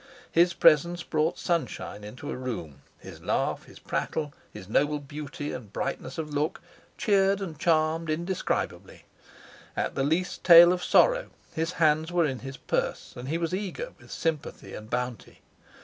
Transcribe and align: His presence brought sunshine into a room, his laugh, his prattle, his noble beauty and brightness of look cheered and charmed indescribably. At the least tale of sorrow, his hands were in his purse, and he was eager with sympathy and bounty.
His 0.31 0.53
presence 0.55 1.03
brought 1.03 1.37
sunshine 1.37 2.03
into 2.03 2.31
a 2.31 2.35
room, 2.35 2.81
his 2.97 3.21
laugh, 3.21 3.65
his 3.65 3.77
prattle, 3.77 4.33
his 4.51 4.67
noble 4.67 4.97
beauty 4.97 5.51
and 5.53 5.71
brightness 5.71 6.17
of 6.17 6.31
look 6.33 6.59
cheered 6.97 7.39
and 7.39 7.59
charmed 7.59 8.09
indescribably. 8.09 9.03
At 9.77 9.93
the 9.93 10.01
least 10.03 10.43
tale 10.43 10.73
of 10.73 10.83
sorrow, 10.83 11.29
his 11.53 11.73
hands 11.73 12.11
were 12.11 12.25
in 12.25 12.39
his 12.39 12.57
purse, 12.57 13.13
and 13.15 13.29
he 13.29 13.37
was 13.37 13.53
eager 13.53 13.93
with 13.99 14.09
sympathy 14.11 14.73
and 14.73 14.89
bounty. 14.89 15.41